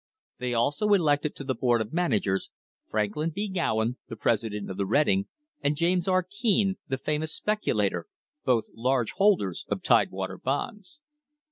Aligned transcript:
They 0.39 0.55
also 0.55 0.93
elected 0.93 1.35
to 1.35 1.43
the 1.43 1.53
Board 1.53 1.79
of 1.79 1.93
Managers, 1.93 2.49
Franklin 2.89 3.29
B. 3.29 3.47
Gowen, 3.47 3.97
the 4.07 4.15
president 4.15 4.67
of 4.71 4.77
the 4.77 4.87
Reading, 4.87 5.27
and 5.61 5.75
James 5.77 6.07
R. 6.07 6.25
Keene, 6.27 6.79
the 6.87 6.97
famous 6.97 7.35
speculator, 7.35 8.07
both 8.43 8.65
large 8.73 9.11
holders 9.11 9.63
of 9.69 9.83
Tidewater 9.83 10.39
bonds. 10.39 11.01